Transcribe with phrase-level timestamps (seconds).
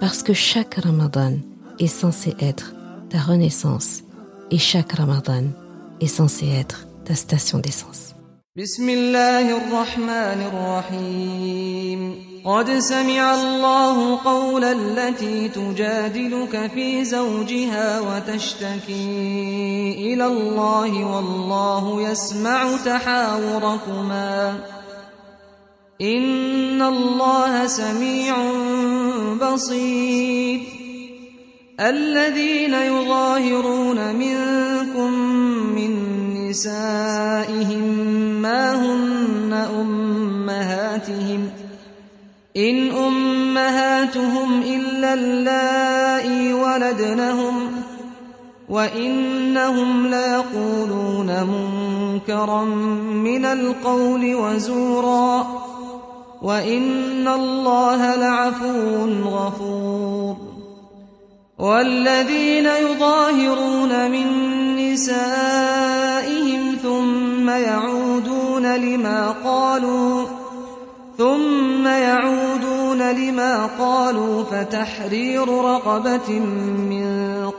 [0.00, 1.34] parce que chaque Ramadan
[1.78, 2.74] est censé être
[3.10, 4.02] ta renaissance
[4.50, 5.44] et chaque Ramadan
[6.00, 8.14] est censé être ta station d'essence.
[8.56, 12.00] بسم الله الرحمن الرحيم
[12.44, 19.02] قد سمع الله قول التي تجادلك في زوجها وتشتكي
[20.12, 24.58] إلى الله والله يسمع تحاوركما
[26.01, 28.35] إن الله سميع
[29.41, 30.59] بصير
[31.79, 35.11] الذين يظاهرون منكم
[35.75, 35.93] من
[36.49, 37.81] نسائهم
[38.41, 41.49] ما هن أمهاتهم
[42.57, 47.83] إن أمهاتهم إلا اللائي ولدنهم
[48.69, 52.63] وإنهم ليقولون منكرا
[53.13, 55.66] من القول وزورا
[56.41, 60.35] وإن الله لعفو غفور.
[61.59, 64.27] والذين يظاهرون من
[64.77, 70.25] نسائهم ثم يعودون لما قالوا
[71.17, 76.39] ثم يعودون لما قالوا فتحرير رقبة
[76.89, 77.05] من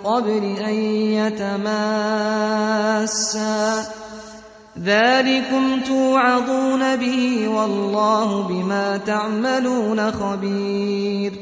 [0.05, 0.75] قبل أن
[1.19, 2.39] يتماسا.
[4.85, 11.33] ذلكم توعظون به والله بما تعملون خبير.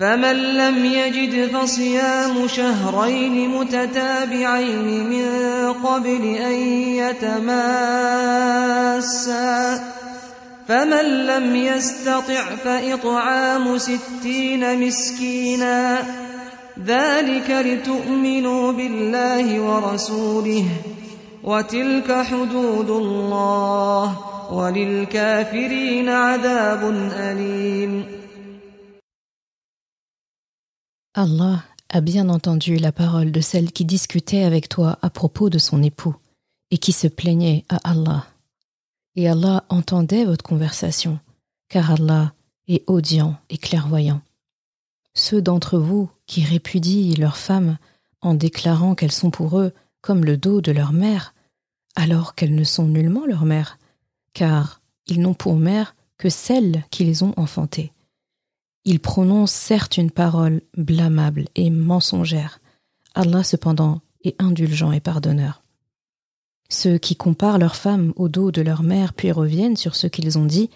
[0.00, 5.28] فمن لم يجد فصيام شهرين متتابعين من
[5.72, 6.54] قبل أن
[6.94, 7.74] يتماسا.
[10.68, 15.98] فمن لم يستطع فإطعام ستين مسكينا.
[16.86, 20.64] ذلك لتؤمنوا بالله ورسوله.
[21.45, 24.17] وتلك حدود الله
[24.53, 28.21] وللكافرين عذاب أليم
[31.13, 35.57] Allah a bien entendu la parole de celle qui discutait avec toi à propos de
[35.57, 36.15] son époux
[36.69, 38.25] et qui se plaignait à Allah.
[39.17, 41.19] Et Allah entendait votre conversation,
[41.67, 42.33] car Allah
[42.69, 44.21] est audient et clairvoyant.
[45.13, 47.77] Ceux d'entre vous qui répudient leurs femmes
[48.21, 51.33] en déclarant qu'elles sont pour eux comme le dos de leur mère,
[51.96, 53.78] alors qu'elles ne sont nullement leur mère,
[54.34, 57.92] car ils n'ont pour mère que celles qui les ont enfantées.
[58.84, 62.60] Ils prononcent certes une parole blâmable et mensongère.
[63.14, 65.62] Allah cependant est indulgent et pardonneur.
[66.68, 70.38] Ceux qui comparent leurs femmes au dos de leur mère puis reviennent sur ce qu'ils
[70.38, 70.70] ont dit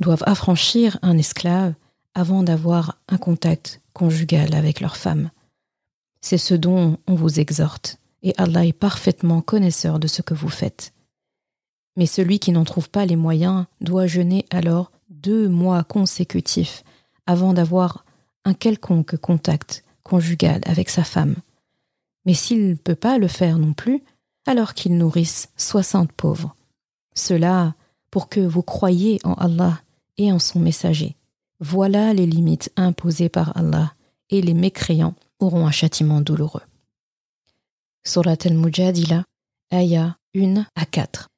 [0.00, 1.74] doivent affranchir un esclave
[2.14, 5.30] avant d'avoir un contact conjugal avec leur femme.
[6.20, 10.48] C'est ce dont on vous exhorte, et Allah est parfaitement connaisseur de ce que vous
[10.48, 10.92] faites.
[11.96, 16.84] Mais celui qui n'en trouve pas les moyens doit jeûner alors deux mois consécutifs
[17.26, 18.04] avant d'avoir
[18.44, 21.36] un quelconque contact conjugal avec sa femme.
[22.26, 24.02] Mais s'il ne peut pas le faire non plus,
[24.46, 26.54] alors qu'il nourrisse soixante pauvres.
[27.14, 27.74] Cela
[28.10, 29.80] pour que vous croyiez en Allah
[30.18, 31.16] et en son messager.
[31.60, 33.94] Voilà les limites imposées par Allah,
[34.30, 36.62] et les mécréants auront un châtiment douloureux.
[38.04, 39.24] Surat al-Mujadila,
[39.70, 41.28] Aya 1 à 4.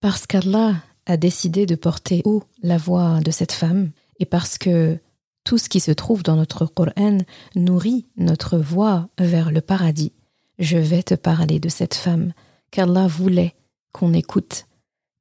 [0.00, 4.98] Parce qu'Allah a décidé de porter haut la voix de cette femme, et parce que
[5.44, 7.18] tout ce qui se trouve dans notre Coran
[7.54, 10.12] nourrit notre voie vers le paradis,
[10.58, 12.32] je vais te parler de cette femme,
[12.70, 13.54] qu'Allah voulait
[13.92, 14.66] qu'on écoute,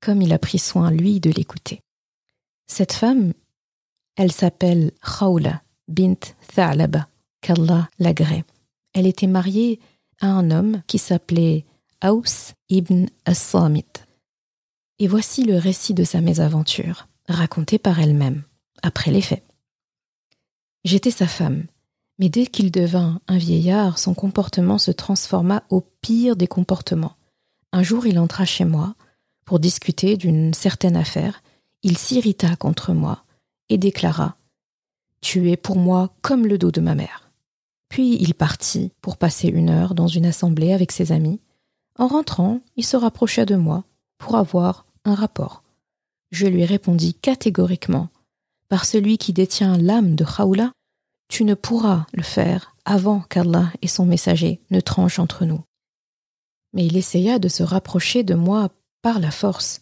[0.02, 1.82] comme il a pris soin, lui, de l'écouter.
[2.68, 3.34] Cette femme,
[4.16, 6.16] elle s'appelle Khawla bint
[6.56, 7.08] Tha'laba,
[7.42, 8.46] qu'Allah l'agrée.
[8.94, 9.80] Elle était mariée
[10.22, 11.66] à un homme qui s'appelait
[12.04, 13.86] Aus ibn as-Samit.
[15.00, 18.44] Et voici le récit de sa mésaventure, raconté par elle-même
[18.82, 19.44] après les faits.
[20.84, 21.66] J'étais sa femme,
[22.20, 27.16] mais dès qu'il devint un vieillard, son comportement se transforma au pire des comportements.
[27.72, 28.96] Un jour il entra chez moi
[29.46, 31.44] pour discuter d'une certaine affaire,
[31.84, 33.24] il s'irrita contre moi
[33.70, 34.38] et déclara
[35.22, 37.25] Tu es pour moi comme le dos de ma mère.
[37.90, 41.40] Puis il partit pour passer une heure dans une assemblée avec ses amis.
[41.98, 43.84] En rentrant, il se rapprocha de moi
[44.18, 45.64] pour avoir un rapport.
[46.32, 48.10] Je lui répondis catégoriquement
[48.70, 50.72] par celui qui détient l'âme de Khaoula,
[51.28, 55.62] tu ne pourras le faire avant qu'Allah et son messager ne tranchent entre nous.
[56.74, 58.70] Mais il essaya de se rapprocher de moi
[59.02, 59.82] par la force,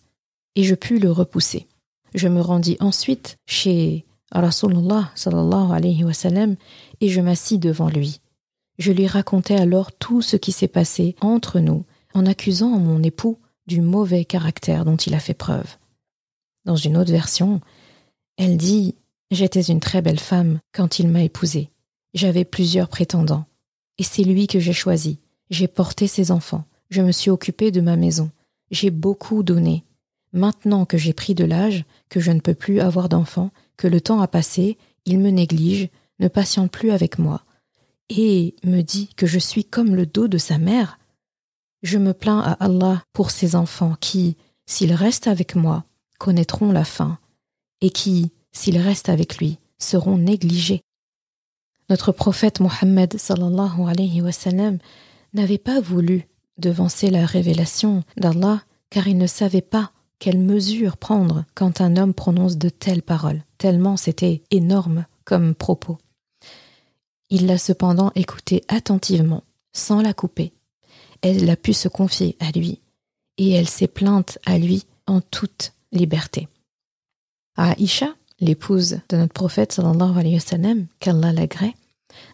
[0.56, 1.68] et je pus le repousser.
[2.14, 4.06] Je me rendis ensuite chez
[4.42, 6.56] Rasulullah sallallahu alayhi wa sallam
[7.02, 8.20] et je m'assis devant lui.
[8.80, 13.38] Je lui racontai alors tout ce qui s'est passé entre nous en accusant mon époux
[13.68, 15.78] du mauvais caractère dont il a fait preuve.
[16.66, 17.62] Dans une autre version,
[18.38, 18.96] elle dit
[19.32, 21.72] J'étais une très belle femme quand il m'a épousée.
[22.14, 23.46] J'avais plusieurs prétendants.
[23.98, 25.20] Et c'est lui que j'ai choisi.
[25.50, 26.66] J'ai porté ses enfants.
[26.90, 28.30] Je me suis occupée de ma maison.
[28.70, 29.84] J'ai beaucoup donné.
[30.32, 34.02] Maintenant que j'ai pris de l'âge, que je ne peux plus avoir d'enfants, que le
[34.02, 35.90] temps a passé, il me néglige,
[36.20, 37.44] ne patiente plus avec moi,
[38.10, 41.00] et me dit que je suis comme le dos de sa mère.
[41.82, 45.86] Je me plains à Allah pour ses enfants qui, s'ils restent avec moi,
[46.20, 47.18] connaîtront la fin,
[47.82, 50.82] et qui, s'ils restent avec lui, seront négligés.
[51.90, 53.18] Notre prophète Mohammed
[55.34, 56.28] n'avait pas voulu
[56.58, 59.92] devancer la révélation d'Allah car il ne savait pas
[60.24, 65.98] quelle mesure prendre quand un homme prononce de telles paroles, tellement c'était énorme comme propos.
[67.30, 69.44] Il l'a cependant écoutée attentivement,
[69.74, 70.54] sans la couper.
[71.22, 72.80] Elle a pu se confier à lui,
[73.38, 76.48] et elle s'est plainte à lui en toute liberté.
[77.58, 81.76] Aïcha, l'épouse de notre prophète sallallahu alayhi wa qu'Allah l'agrée,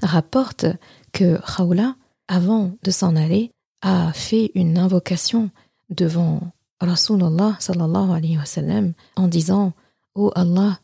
[0.03, 0.67] rapporte
[1.11, 1.95] que Khawla,
[2.27, 3.49] avant de s'en aller,
[3.81, 5.49] a fait une invocation
[5.89, 6.51] devant
[6.81, 8.81] Rasulullah sallallahu alayhi wa
[9.15, 9.73] en disant
[10.15, 10.79] Ô Allah,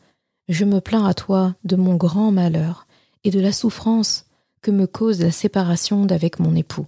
[0.48, 2.88] je me plains à toi de mon grand malheur
[3.24, 4.26] et de la souffrance
[4.62, 6.86] que me cause la séparation d'avec mon époux.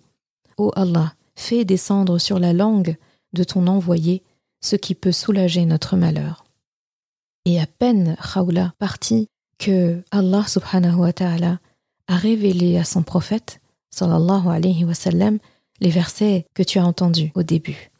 [0.57, 2.97] Ô Allah, fais descendre sur la langue
[3.33, 4.23] de ton envoyé
[4.61, 6.45] ce qui peut soulager notre malheur.
[7.45, 9.27] Et à peine Khawla partit
[9.57, 11.59] que Allah subhanahu wa ta'ala
[12.07, 13.61] a révélé à son prophète
[13.91, 14.93] sallallahu alayhi wa
[15.79, 17.91] les versets que tu as entendus au début.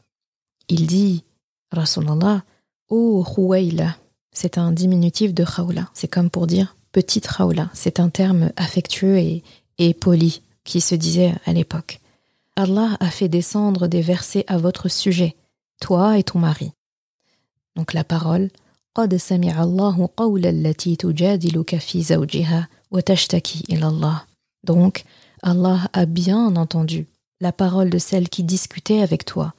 [0.68, 1.24] Il dit,
[1.70, 2.44] Rasulallah,
[2.88, 3.96] Oh Huwaila,
[4.32, 5.88] c'est un diminutif de Khawla.
[5.94, 7.70] C'est comme pour dire petite Khawla.
[7.74, 9.42] C'est un terme affectueux et,
[9.78, 12.00] et poli qui se disait à l'époque.
[12.56, 15.36] Allah a fait descendre des versets à votre sujet,
[15.80, 16.72] toi et ton mari.
[17.76, 18.50] Donc la parole
[18.94, 24.20] قد سمع الله قول التي تجادلك في زوجها وتشتكي إلى الله.
[24.66, 25.04] Donc
[25.42, 27.06] Allah a bien entendu
[27.40, 29.54] la parole de celle qui discutait avec toi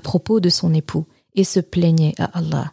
[0.00, 2.72] propos de son époux et se plaignait à Allah.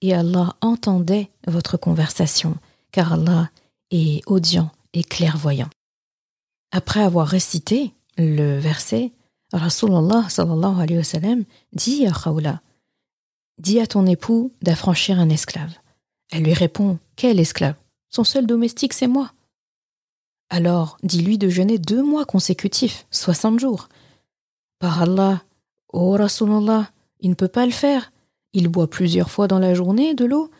[0.00, 2.56] Et Allah entendait votre conversation,
[2.92, 3.50] car Allah
[3.90, 5.70] est audient et clairvoyant.
[6.72, 9.12] Après avoir récité le verset,
[9.52, 12.60] Rasulullah sallallahu alayhi wa sallam dit à Khawla
[13.58, 15.74] Dis à ton époux d'affranchir un esclave.
[16.30, 17.76] Elle lui répond Quel esclave?
[18.10, 19.32] Son seul domestique, c'est moi.
[20.48, 23.88] Alors dis-lui de jeûner deux mois consécutifs, soixante jours.
[24.78, 25.42] Par Allah,
[25.92, 26.90] Oh Rasulallah,
[27.20, 28.12] il ne peut pas le faire.
[28.52, 30.50] Il boit plusieurs fois dans la journée de l'eau,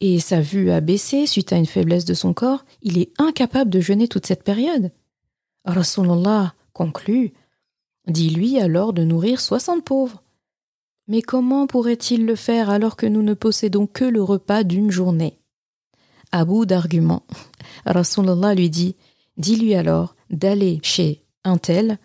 [0.00, 2.64] et sa vue a baissé suite à une faiblesse de son corps.
[2.82, 4.90] Il est incapable de jeûner toute cette période.
[5.64, 7.32] Rasulallah conclut
[8.08, 10.22] Dis-lui alors de nourrir soixante pauvres.
[11.06, 15.38] Mais comment pourrait-il le faire alors que nous ne possédons que le repas d'une journée?
[16.32, 17.24] À bout d'arguments,
[17.86, 18.96] Rasulallah lui dit
[19.36, 21.98] Dis-lui alors d'aller chez un tel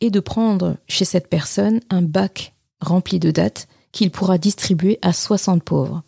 [0.00, 5.12] et de prendre chez cette personne un bac rempli de dates qu'il pourra distribuer à
[5.12, 6.02] 60 pauvres.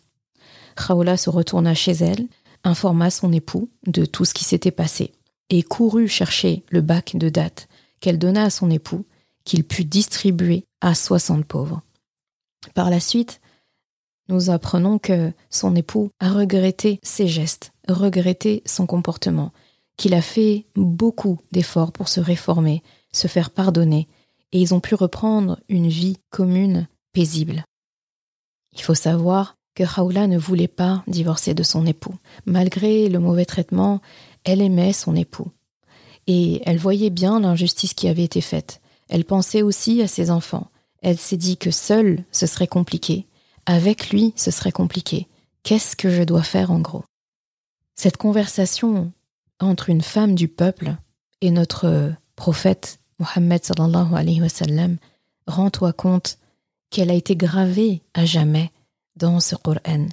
[0.75, 2.27] Khawla se retourna chez elle,
[2.63, 5.11] informa son époux de tout ce qui s'était passé
[5.49, 7.67] et courut chercher le bac de dates
[7.99, 9.05] qu'elle donna à son époux
[9.43, 11.81] qu'il put distribuer à 60 pauvres.
[12.75, 13.41] Par la suite,
[14.27, 19.51] nous apprenons que son époux a regretté ses gestes, regretté son comportement,
[19.97, 24.07] qu'il a fait beaucoup d'efforts pour se réformer, se faire pardonner,
[24.51, 27.63] et ils ont pu reprendre une vie commune, paisible.
[28.73, 32.15] Il faut savoir que Raoula ne voulait pas divorcer de son époux.
[32.45, 34.01] Malgré le mauvais traitement,
[34.43, 35.51] elle aimait son époux.
[36.27, 38.81] Et elle voyait bien l'injustice qui avait été faite.
[39.07, 40.69] Elle pensait aussi à ses enfants.
[41.01, 43.27] Elle s'est dit que seule, ce serait compliqué.
[43.65, 45.27] Avec lui, ce serait compliqué.
[45.63, 47.03] Qu'est-ce que je dois faire en gros?
[47.95, 49.11] Cette conversation
[49.59, 50.95] entre une femme du peuple
[51.41, 54.97] et notre prophète Mohammed sallallahu alayhi wa sallam,
[55.47, 56.37] rends-toi compte
[56.89, 58.71] qu'elle a été gravée à jamais
[59.15, 60.07] dans ce Coran.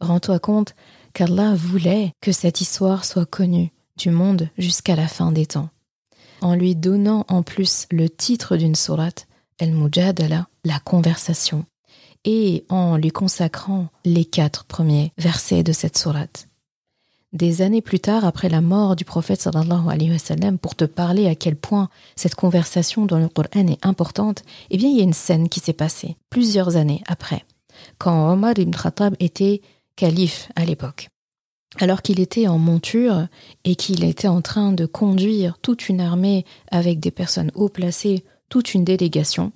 [0.00, 0.74] Rends-toi compte
[1.12, 5.70] qu'Allah voulait que cette histoire soit connue du monde jusqu'à la fin des temps.
[6.40, 9.26] En lui donnant en plus le titre d'une sourate,
[9.58, 11.66] El-Mujadala, la conversation,
[12.24, 16.49] et en lui consacrant les quatre premiers versets de cette sourate.
[17.32, 20.84] Des années plus tard, après la mort du prophète sallallahu alayhi wa sallam, pour te
[20.84, 25.00] parler à quel point cette conversation dans le Coran est importante, eh bien, il y
[25.00, 27.44] a une scène qui s'est passée plusieurs années après,
[27.98, 29.62] quand Omar ibn Khattab était
[29.96, 31.08] calife à l'époque.
[31.78, 33.28] Alors qu'il était en monture
[33.64, 38.24] et qu'il était en train de conduire toute une armée avec des personnes haut placées,
[38.48, 39.52] toute une délégation,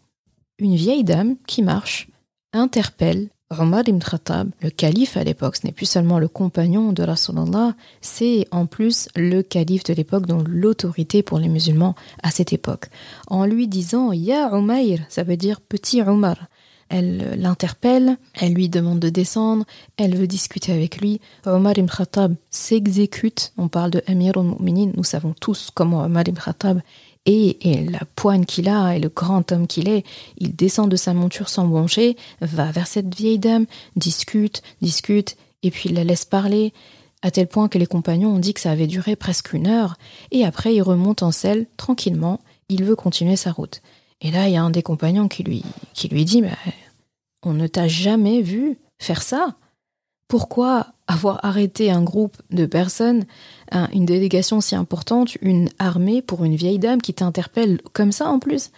[0.58, 2.08] une vieille dame qui marche
[2.52, 7.02] interpelle Omar ibn Khattab, le calife à l'époque, ce n'est plus seulement le compagnon de
[7.02, 12.54] Rasulallah, c'est en plus le calife de l'époque, dont l'autorité pour les musulmans à cette
[12.54, 12.86] époque.
[13.26, 16.36] En lui disant Ya Umayr, ça veut dire petit Omar.
[16.88, 19.64] Elle l'interpelle, elle lui demande de descendre,
[19.96, 21.20] elle veut discuter avec lui.
[21.44, 23.52] Omar ibn Khattab s'exécute.
[23.58, 26.80] On parle de Amir al-Mu'minin, nous savons tous comment Omar ibn Khattab
[27.26, 30.04] et, la poigne qu'il a et le grand homme qu'il est,
[30.38, 33.66] il descend de sa monture sans broncher, va vers cette vieille dame,
[33.96, 36.72] discute, discute, et puis il la laisse parler,
[37.22, 39.96] à tel point que les compagnons ont dit que ça avait duré presque une heure,
[40.30, 43.80] et après il remonte en selle, tranquillement, il veut continuer sa route.
[44.20, 45.62] Et là, il y a un des compagnons qui lui,
[45.92, 46.52] qui lui dit, mais
[47.42, 49.56] on ne t'a jamais vu faire ça.
[50.28, 53.24] Pourquoi avoir arrêté un groupe de personnes,
[53.92, 58.38] une délégation si importante, une armée pour une vieille dame qui t'interpelle comme ça en
[58.38, 58.70] plus?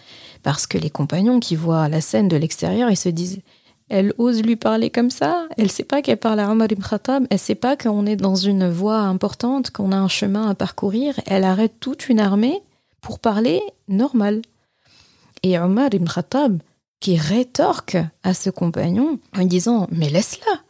[0.42, 3.40] Parce que les compagnons qui voient la scène de l'extérieur, ils se disent
[3.88, 7.26] elle ose lui parler comme ça, elle sait pas qu'elle parle à Omar ibn Khattab,
[7.30, 11.14] elle sait pas qu'on est dans une voie importante, qu'on a un chemin à parcourir,
[11.26, 12.60] elle arrête toute une armée
[13.00, 14.42] pour parler normal.
[15.44, 16.60] Et Omar ibn Khattab,
[16.98, 20.60] qui rétorque à ce compagnon en disant Mais laisse-la,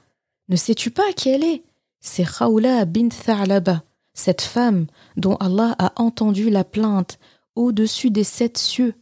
[0.49, 1.63] ne sais-tu pas qui elle est?
[2.01, 3.83] C'est Khawla bint Tha'laba,
[4.15, 4.87] cette femme
[5.17, 7.19] dont Allah a entendu la plainte
[7.55, 8.95] au-dessus des sept cieux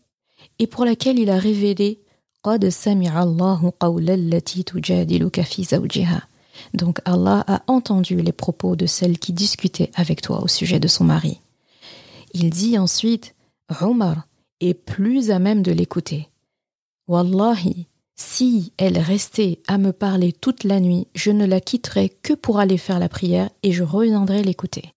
[0.59, 2.01] et pour laquelle il a révélé
[6.75, 10.89] donc Allah a entendu les propos de celle qui discutait avec toi au sujet de
[10.89, 11.41] son mari.
[12.35, 13.35] Il dit ensuite,
[13.81, 14.27] Omar
[14.61, 16.29] est plus à même de l'écouter.
[17.09, 22.33] Wallahi, si elle restait à me parler toute la nuit, je ne la quitterais que
[22.33, 24.93] pour aller faire la prière et je reviendrai l'écouter.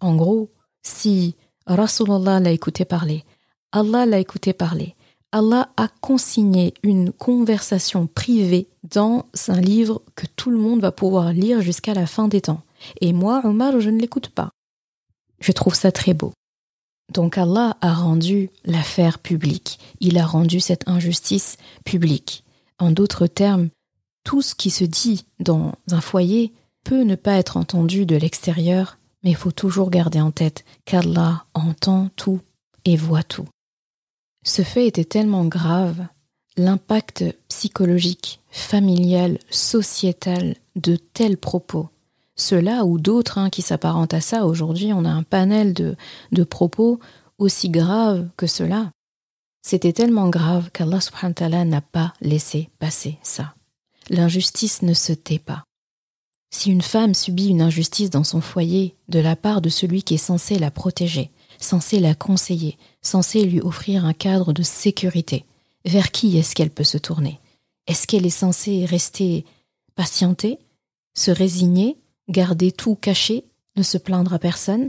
[0.00, 0.50] En gros,
[0.82, 3.24] si Rasulallah l'a écouté parler,
[3.72, 4.94] Allah l'a écouté parler,
[5.30, 11.32] Allah a consigné une conversation privée dans un livre que tout le monde va pouvoir
[11.32, 12.60] lire jusqu'à la fin des temps.
[13.00, 14.50] Et moi, Omar, je ne l'écoute pas.
[15.40, 16.32] Je trouve ça très beau.
[17.10, 22.44] Donc Allah a rendu l'affaire publique, il a rendu cette injustice publique.
[22.78, 23.68] En d'autres termes,
[24.24, 26.52] tout ce qui se dit dans un foyer
[26.84, 31.44] peut ne pas être entendu de l'extérieur, mais il faut toujours garder en tête qu'Allah
[31.54, 32.40] entend tout
[32.84, 33.48] et voit tout.
[34.44, 36.06] Ce fait était tellement grave,
[36.56, 41.88] l'impact psychologique, familial, sociétal de tels propos
[42.42, 44.44] ceux-là ou d'autres hein, qui s'apparentent à ça.
[44.44, 45.96] Aujourd'hui, on a un panel de,
[46.32, 47.00] de propos
[47.38, 48.90] aussi graves que cela.
[49.62, 53.54] C'était tellement grave qu'Allah subhanahu n'a pas laissé passer ça.
[54.10, 55.64] L'injustice ne se tait pas.
[56.50, 60.14] Si une femme subit une injustice dans son foyer de la part de celui qui
[60.14, 65.46] est censé la protéger, censé la conseiller, censé lui offrir un cadre de sécurité,
[65.84, 67.40] vers qui est-ce qu'elle peut se tourner?
[67.86, 69.44] Est-ce qu'elle est censée rester
[69.94, 70.58] patientée,
[71.14, 71.96] se résigner
[72.28, 73.44] garder tout caché,
[73.76, 74.88] ne se plaindre à personne,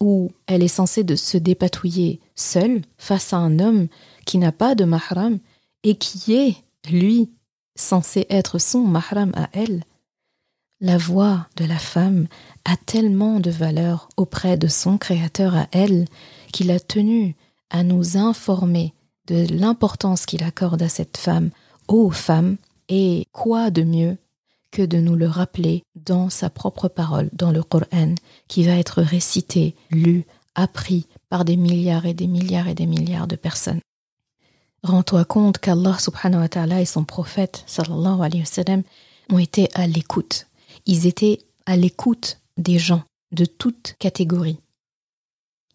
[0.00, 3.88] ou elle est censée de se dépatouiller seule face à un homme
[4.24, 5.38] qui n'a pas de mahram
[5.82, 6.56] et qui est,
[6.90, 7.30] lui,
[7.76, 9.84] censé être son mahram à elle.
[10.80, 12.26] La voix de la femme
[12.64, 16.06] a tellement de valeur auprès de son Créateur à elle
[16.52, 17.36] qu'il a tenu
[17.68, 18.94] à nous informer
[19.26, 21.50] de l'importance qu'il accorde à cette femme,
[21.86, 22.56] ô femme,
[22.88, 24.16] et quoi de mieux
[24.70, 28.14] que de nous le rappeler dans sa propre parole, dans le Coran,
[28.48, 33.26] qui va être récité, lu, appris par des milliards et des milliards et des milliards
[33.26, 33.80] de personnes.
[34.82, 38.82] Rends-toi compte qu'Allah subhanahu wa ta'ala et son prophète sallallahu alayhi wa sallam
[39.30, 40.46] ont été à l'écoute.
[40.86, 44.58] Ils étaient à l'écoute des gens de toutes catégories.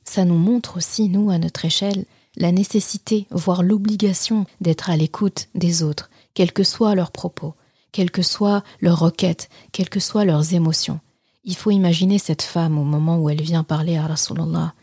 [0.03, 5.47] Ça nous montre aussi, nous, à notre échelle, la nécessité, voire l'obligation d'être à l'écoute
[5.55, 7.55] des autres, quels que soient leurs propos,
[7.95, 10.99] quelles que soient leurs requêtes, quelles que soient leurs émotions.
[11.45, 14.73] Il faut imaginer cette femme au moment où elle vient parler à Rasulallah.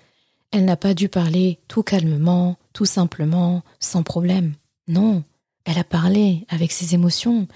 [0.50, 4.54] Elle n'a pas dû parler tout calmement, tout simplement, sans problème.
[4.88, 5.24] Non,
[5.66, 7.48] elle a parlé avec ses émotions,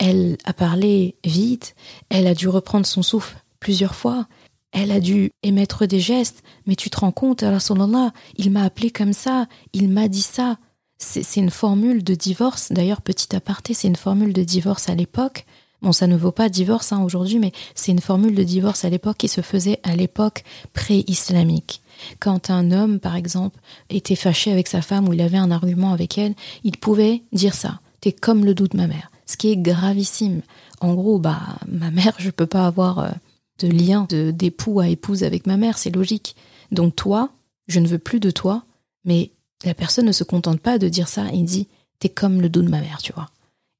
[0.00, 1.76] elle a parlé vite,
[2.08, 4.26] elle a dû reprendre son souffle plusieurs fois,
[4.72, 8.90] elle a dû émettre des gestes, mais tu te rends compte, Rasulallah, il m'a appelé
[8.90, 10.58] comme ça, il m'a dit ça,
[10.98, 12.72] c'est une formule de divorce.
[12.72, 15.44] D'ailleurs, petit aparté, c'est une formule de divorce à l'époque.
[15.82, 18.88] Bon, ça ne vaut pas divorce hein, aujourd'hui, mais c'est une formule de divorce à
[18.88, 21.82] l'époque qui se faisait à l'époque pré-islamique.
[22.20, 23.60] Quand un homme, par exemple,
[23.90, 26.34] était fâché avec sa femme ou il avait un argument avec elle,
[26.64, 27.80] il pouvait dire ça.
[28.00, 29.10] T'es comme le doute de ma mère.
[29.26, 30.42] Ce qui est gravissime.
[30.80, 33.10] En gros, bah, ma mère, je peux pas avoir euh,
[33.58, 36.34] de lien d'époux à épouse avec ma mère, c'est logique.
[36.72, 37.30] Donc toi,
[37.68, 38.64] je ne veux plus de toi,
[39.04, 39.32] mais
[39.66, 41.68] la personne ne se contente pas de dire ça, il dit,
[41.98, 43.28] t'es comme le dos de ma mère, tu vois.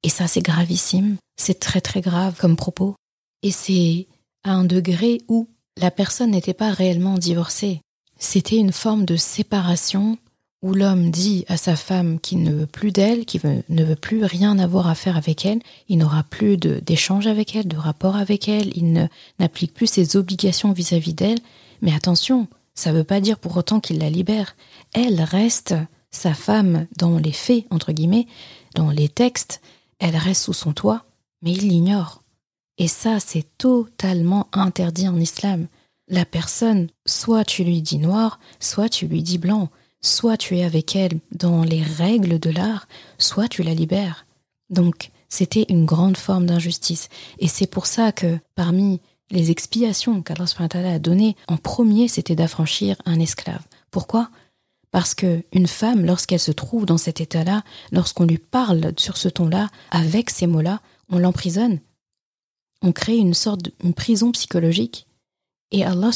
[0.03, 2.95] Et ça, c'est gravissime, c'est très très grave comme propos.
[3.43, 4.07] Et c'est
[4.43, 5.47] à un degré où
[5.79, 7.81] la personne n'était pas réellement divorcée.
[8.17, 10.17] C'était une forme de séparation
[10.61, 14.23] où l'homme dit à sa femme qu'il ne veut plus d'elle, qu'il ne veut plus
[14.23, 18.47] rien avoir à faire avec elle, il n'aura plus d'échange avec elle, de rapport avec
[18.47, 21.37] elle, il n'applique plus ses obligations vis-à-vis d'elle.
[21.81, 24.55] Mais attention, ça ne veut pas dire pour autant qu'il la libère.
[24.93, 25.73] Elle reste
[26.11, 28.27] sa femme dans les faits, entre guillemets,
[28.75, 29.61] dans les textes,
[29.99, 31.05] elle reste sous son toit,
[31.41, 32.21] mais il l'ignore.
[32.77, 35.67] Et ça, c'est totalement interdit en islam.
[36.07, 39.69] La personne, soit tu lui dis noir, soit tu lui dis blanc,
[40.01, 44.25] soit tu es avec elle dans les règles de l'art, soit tu la libères.
[44.69, 47.09] Donc, c'était une grande forme d'injustice.
[47.39, 48.99] Et c'est pour ça que, parmi
[49.31, 50.45] les expiations qu'Allah
[50.93, 53.63] a données, en premier, c'était d'affranchir un esclave.
[53.91, 54.29] Pourquoi?
[54.91, 59.27] Parce que une femme, lorsqu'elle se trouve dans cet état-là, lorsqu'on lui parle sur ce
[59.27, 60.79] ton-là, avec ces mots-là,
[61.09, 61.79] on l'emprisonne.
[62.81, 65.07] On crée une sorte de prison psychologique.
[65.71, 66.11] Et Allah,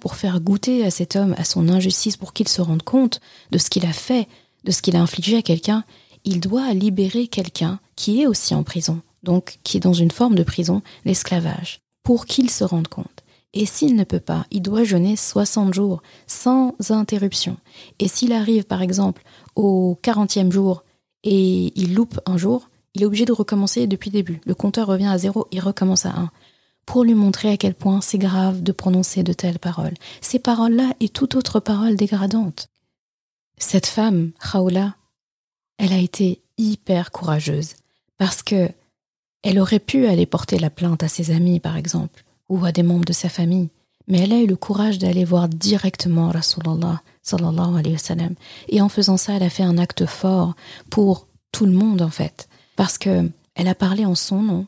[0.00, 3.58] pour faire goûter à cet homme à son injustice, pour qu'il se rende compte de
[3.58, 4.28] ce qu'il a fait,
[4.64, 5.84] de ce qu'il a infligé à quelqu'un,
[6.24, 10.34] il doit libérer quelqu'un qui est aussi en prison, donc qui est dans une forme
[10.34, 13.22] de prison, l'esclavage, pour qu'il se rende compte.
[13.52, 17.58] Et s'il ne peut pas, il doit jeûner 60 jours sans interruption.
[17.98, 19.22] Et s'il arrive par exemple
[19.56, 20.84] au 40e jour
[21.22, 24.40] et il loupe un jour, il est obligé de recommencer depuis le début.
[24.46, 26.30] Le compteur revient à zéro, il recommence à 1.
[26.86, 29.92] Pour lui montrer à quel point c'est grave de prononcer de telles paroles.
[30.22, 32.68] Ces paroles-là et toute autre parole dégradante.
[33.58, 34.96] Cette femme, Khaoula,
[35.76, 37.74] elle a été hyper courageuse
[38.16, 38.70] parce que
[39.42, 42.82] elle aurait pu aller porter la plainte à ses amis, par exemple ou à des
[42.82, 43.68] membres de sa famille,
[44.06, 48.34] mais elle a eu le courage d'aller voir directement Rasulallah sallallahu alayhi wa sallam.
[48.68, 50.54] Et en faisant ça, elle a fait un acte fort
[50.90, 54.66] pour tout le monde en fait, parce que elle a parlé en son nom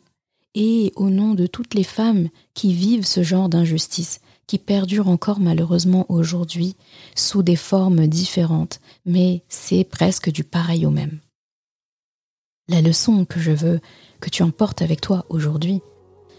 [0.55, 5.39] et au nom de toutes les femmes qui vivent ce genre d'injustice, qui perdure encore
[5.39, 6.77] malheureusement aujourd'hui
[7.15, 11.21] sous des formes différentes, mais c'est presque du pareil au même.
[12.69, 13.81] La leçon que je veux
[14.21, 15.81] que tu emportes avec toi aujourd'hui,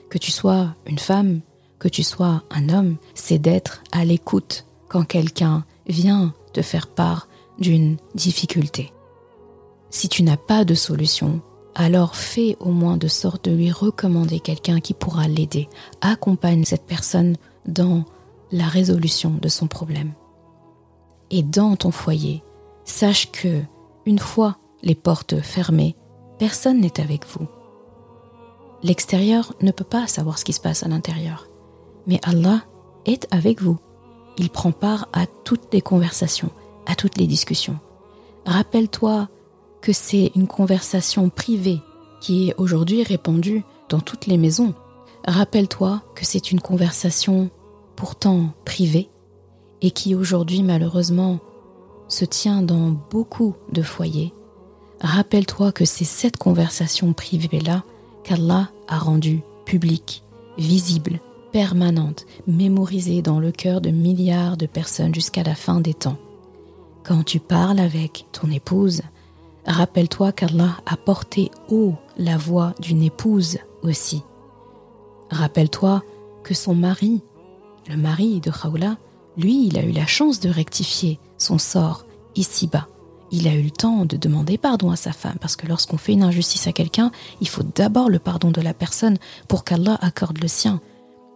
[0.10, 1.42] que tu sois une femme,
[1.80, 7.28] que tu sois un homme, c'est d'être à l'écoute quand quelqu'un vient te faire part
[7.60, 8.92] d'une difficulté.
[9.90, 11.42] Si tu n'as pas de solution,
[11.76, 15.70] alors fais au moins de sorte de lui recommander quelqu'un qui pourra l'aider.
[16.02, 18.06] Accompagne cette personne dans
[18.52, 20.14] la résolution de son problème.
[21.30, 22.44] Et dans ton foyer,
[22.84, 23.62] sache que,
[24.06, 25.96] une fois les portes fermées,
[26.38, 27.48] personne n'est avec vous.
[28.84, 31.48] L'extérieur ne peut pas savoir ce qui se passe à l'intérieur.
[32.08, 32.64] Mais Allah
[33.06, 33.78] est avec vous.
[34.38, 36.50] Il prend part à toutes les conversations,
[36.86, 37.80] à toutes les discussions.
[38.46, 39.30] Rappelle-toi
[39.82, 41.82] que c'est une conversation privée
[42.22, 44.74] qui est aujourd'hui répandue dans toutes les maisons.
[45.28, 47.50] Rappelle-toi que c'est une conversation
[47.96, 49.10] pourtant privée
[49.82, 51.40] et qui aujourd'hui malheureusement
[52.08, 54.34] se tient dans beaucoup de foyers.
[55.02, 57.84] Rappelle-toi que c'est cette conversation privée-là
[58.24, 60.24] qu'Allah a rendue publique,
[60.58, 61.20] visible,
[61.52, 66.18] permanente, mémorisée dans le cœur de milliards de personnes jusqu'à la fin des temps.
[67.04, 69.02] Quand tu parles avec ton épouse,
[69.66, 74.24] rappelle-toi qu'Allah a porté haut la voix d'une épouse aussi.
[75.30, 76.04] Rappelle-toi
[76.44, 77.22] que son mari,
[77.90, 78.98] le mari de Khawla,
[79.38, 82.06] lui, il a eu la chance de rectifier son sort
[82.36, 82.88] ici-bas
[83.32, 86.14] il a eu le temps de demander pardon à sa femme, parce que lorsqu'on fait
[86.14, 89.18] une injustice à quelqu'un, il faut d'abord le pardon de la personne
[89.48, 90.82] pour qu'Allah accorde le sien.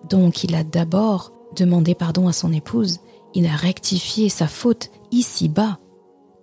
[0.10, 3.00] Donc il a d'abord demandé pardon à son épouse,
[3.34, 5.80] il a rectifié sa faute ici-bas,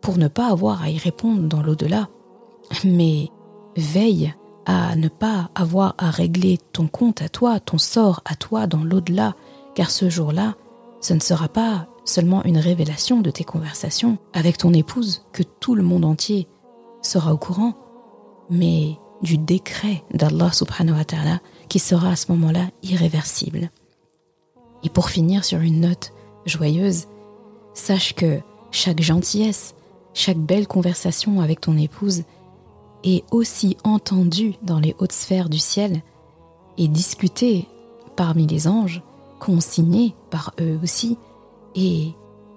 [0.00, 2.08] pour ne pas avoir à y répondre dans l'au-delà.
[2.84, 3.30] Mais
[3.76, 4.34] veille
[4.66, 8.84] à ne pas avoir à régler ton compte à toi, ton sort à toi dans
[8.84, 9.34] l'au-delà,
[9.74, 10.54] car ce jour-là,
[11.00, 15.74] ce ne sera pas seulement une révélation de tes conversations avec ton épouse que tout
[15.74, 16.48] le monde entier
[17.00, 17.74] sera au courant,
[18.50, 21.04] mais du décret d'Allah subhanahu
[21.68, 23.70] qui sera à ce moment-là irréversible.
[24.82, 26.12] Et pour finir sur une note
[26.44, 27.06] joyeuse,
[27.74, 29.74] sache que chaque gentillesse,
[30.14, 32.24] chaque belle conversation avec ton épouse
[33.04, 36.02] est aussi entendue dans les hautes sphères du ciel
[36.78, 37.68] et discutés
[38.16, 39.02] parmi les anges,
[39.40, 41.16] consignés par eux aussi,
[41.74, 42.12] et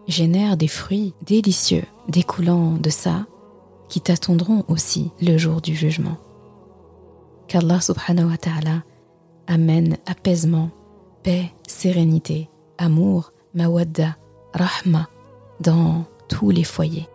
[0.08, 3.26] génèrent des fruits délicieux découlant de ça
[3.90, 6.18] qui t'attendront aussi le jour du jugement.
[7.48, 8.84] Qu'Allah subhanahu wa ta'ala
[9.48, 10.70] amène apaisement,
[11.24, 14.18] paix, sérénité, amour, mawadda,
[14.54, 15.08] rahma
[15.60, 17.08] dans tous les foyers.